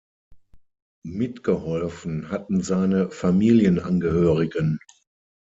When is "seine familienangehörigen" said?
2.63-4.79